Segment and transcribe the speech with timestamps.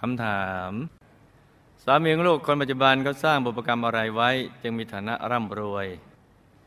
[0.00, 0.72] คำถาม
[1.84, 4.30] สามีของลูกคนปัจจุบันเขาสร้างบุพกรรมอะไรไว้
[4.62, 5.86] จึงมีฐานะร่ำรวย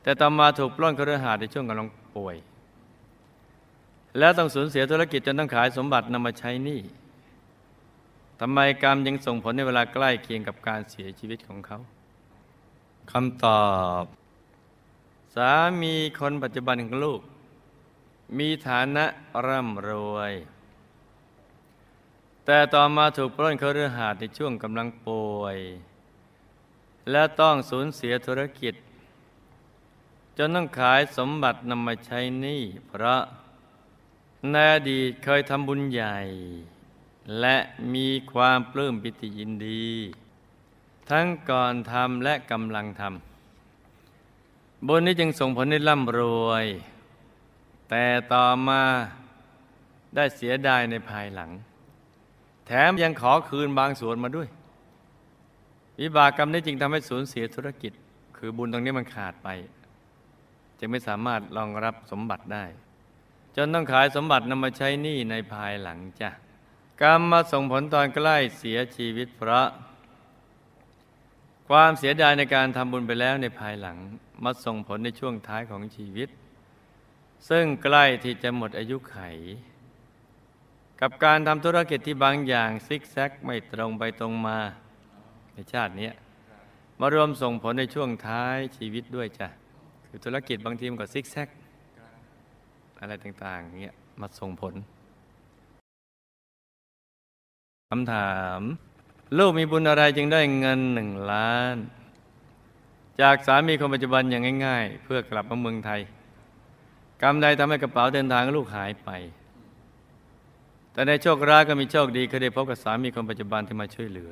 [0.04, 2.36] แต่ต่อมาถูกปล้นเครือหาในช่วงกำลังป่วย
[4.20, 6.82] แล้วต้องสูญเสียธุรกิจจนต้องขายสมบัตินำมาใช้หนี้
[8.40, 11.78] ทำไมกรรมยังส่งผลในเวลาใกล้เคียงกับการเสียชีวิตของเขา
[13.12, 13.66] คำตอ
[14.02, 14.04] บ
[15.36, 15.52] สา
[15.82, 17.22] มีคนปัจจุบันของลูก
[18.38, 19.06] มีฐานะ
[19.48, 20.34] ร่ำรวย
[22.54, 25.58] แต่ต่อมาถูกปล้นเครือหาสน์ในช่วงกำลังป่วย
[27.12, 28.74] และต้องสูญเสียธุรกิจ
[30.38, 33.22] จนต้องขายสมบัตินำมาใช้หนี้เพราะ
[34.52, 36.18] ในอดีตเคยทำบุญใหญ่
[37.40, 37.58] และ
[37.94, 39.88] มีความปลื้มปิติยินดี
[41.10, 46.66] ทั้งก่อนทำและกำลังทำบุญนี้จึงส่งผลให้ร่ำรวย
[47.90, 48.82] แต่ต่อมา
[50.16, 51.52] ได้เสียดายในภายหลัง
[52.72, 54.48] ถมยังขอคืนบางส่วนมาด้วย
[56.00, 57.94] วิบากกรรมนี้จึงทำให้สูญเสียธุรกิจ
[58.38, 59.50] คือบุญตรงนี้มันขาดไป
[60.80, 62.66] จึงไม่สามารถรองรับสมบัติได้
[63.56, 66.30] จนต้องขายสมบัตินำมาใช้หนี้ในภายหลังจ้ะ
[67.02, 69.68] กรรมมาส่งผลตอนใกล้เสียชีวิตเพราะ
[71.70, 73.98] ความเสียดายในการทำบุญไปแล้วในภายหลัง
[74.44, 76.30] มาส่งผลในช่วงท้ายของชีวิต
[77.50, 79.18] ซึ่งใกล้ที่จะหมดอายุไข
[81.04, 84.58] กับการทำธุรกิจที่บางอย่างซิกแซกไม่ตรงไปตรงมา
[85.54, 86.10] ในชาตินี้
[87.00, 89.48] มารวมส่งผลในช่วงท้ายชีวิตด้วยจ้ะ
[90.08, 91.50] คือธุรกิจบางทีมันก็ซิกแซก
[93.00, 94.74] อะไรต่างๆเงี้ยมาส่งผล
[97.90, 98.60] คำถาม
[99.38, 101.76] ลูกมีบุญอะไรจึงได้เงินหนึ่งล้าน
[103.22, 106.02] จากสามีคนปัจจุบันอย่างง่าย ๆ เพื่อกลับมาเมืองไทย
[107.22, 109.12] กรรมใดทำให้กระเป๋าเดินทางของลูกหายไป
[110.94, 114.32] แต่ในโชคร้ายก็มีโชคดีเคยได้พบกับสามีคนปัจจุบันที่มาช่วยเหลือ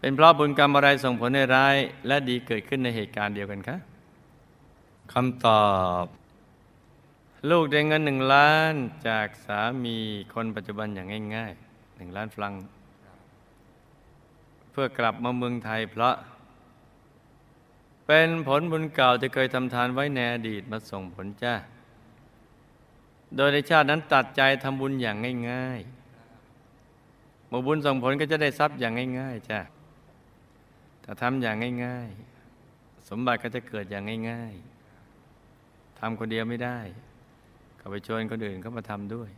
[0.00, 1.76] เป็นเพราะบุญกรรมอะไรส่งผลให้ร้าย
[2.06, 3.76] และดีเกิดขึ้นในเหตุการณ์เดียวกันคะ
[5.12, 5.66] คำตอ
[6.02, 6.04] บ
[7.50, 8.72] ลูกได้เงินหนึ่งล้าน
[9.08, 9.96] จากสามี
[10.34, 12.52] คนปัจจุบันอย่างง่ายๆหนึ่งล้านฟลัง
[14.70, 16.14] เพื่อกลับมาเมืองไทยเพราะ
[18.06, 21.54] เป็นผลบุญเก่าที่เคยทำทานไว้ในอดีตมาส่งผลจ้า
[23.36, 25.16] โดยในชาตินั้นตัดใจทำบุญอย่าง
[25.50, 29.60] ง่ายๆเมื่อบุญส่งผลก็จะได้ทรัพย์อย่างง่าย ๆจ้ะ
[31.04, 32.10] ถ้าทำอย่างง่าย
[32.58, 34.54] ๆ สมบัติก็จะเกิดอย่างง่าย
[35.26, 36.78] ๆทำคนเดียวไม่ได้
[37.80, 39.30] ก็ไปชวนคนอื่นเข้ามาทำด้วย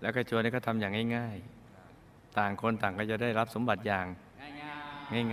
[0.00, 1.36] แล้วก็ชวนให้เขาทำอย่างง่าย
[1.86, 4.06] ๆ ต่างคนต่างก็จะได้รับสมบัติอย่าง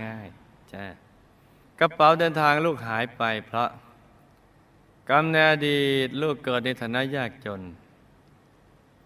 [0.04, 0.82] ง่ายๆจ้ะ
[1.80, 3.68] กระเป๋าเดินทางลูกหายไปเพราะ
[5.08, 7.60] กรรมในอดีตลูกเกิดในฐานะยากจน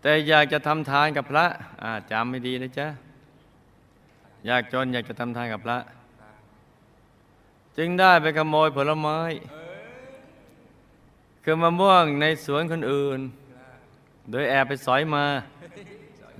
[0.00, 1.46] แต่อยากจะทำทานกับพระ
[2.10, 2.88] จำไม่ดีนะจ๊ะ
[4.48, 5.78] ยากจนอยากจะทำทานกับพระ
[7.76, 9.18] จึงได้ไปขโมยผลไม้
[11.44, 13.18] คือมะม่วงในสวนคนอื่น
[14.30, 15.24] โดยแอบไปสอยมา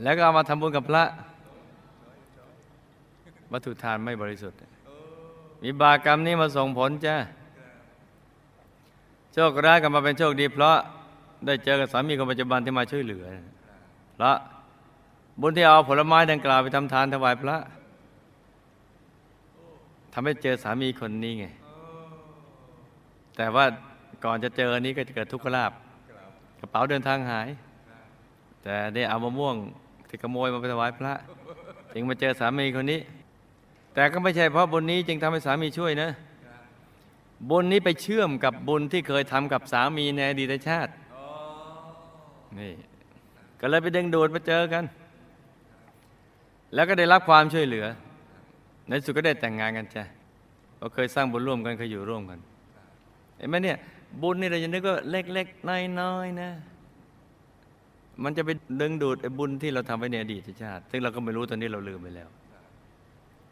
[0.02, 1.04] แล้วก็เอามาทำบุญกับพระ
[3.52, 4.58] วัตถุทานไม่บริสุทธิ์
[5.62, 7.16] มีบากรรมนี้มาส่งผลจ้ะ
[9.38, 10.78] โชคร้ายกลับมาเป็นโชคดี เพราะ
[11.46, 13.24] ได้เจอกับสามีคนปัจจุบันที่มาช่วยเหลือ
[14.16, 14.32] พระ
[15.40, 17.56] บุญที่เอาผลไม้ดังกล่าวไปทำทานถวายพระ
[20.12, 21.46] ทำให้เจอสามีคนนี้ไง
[23.36, 23.64] แต่ว่า
[24.24, 25.72] ก่อนจะเจอนี้ก็จะเกิดทุกขลาบ
[26.60, 27.48] กระเป๋าเดินทางหาย
[28.62, 29.56] แต่ได้เอามะม่วง
[30.08, 31.14] ที่ขโมยมาไปถวายพระ
[31.92, 33.00] จึงมาเจอสามีคนนี้
[33.94, 36.10] แต่ก็ไม่ใช่เพราะบุญนี้จึงทำให้สามีช่วยนะ
[37.50, 40.92] บุญนี้ไปเชื่อมกับบุญที่เคยทำกับสามีในอดีตชาติ
[42.58, 42.72] นี่
[43.60, 44.84] ก็เลยไปดึงดูดมาเจอกัน
[46.74, 47.86] แล้วก็ได้รับความช่วยเหลือ
[48.88, 50.04] ในสุดก็ได้แต่งงานกันจ้ะ
[50.78, 52.38] เราเคยสร้างบุญร่วมกันเคยอยู่ร่วมกัน
[53.36, 53.78] เห็นไหมเนี่ย
[54.22, 55.68] บุญนี่เราจะนึกว่าเล็กๆ
[56.00, 56.50] น้อยๆนะ
[58.22, 58.50] มันจะไป
[58.80, 62.28] ดึงดูดไอ้บุญที่เราทำไว้ในอดีตชาติ ซึ่งเราก็ไม่รู้ตอนนี้เราลืมไปแล้ว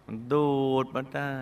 [0.06, 0.48] มันดู
[0.84, 1.34] ดมาได้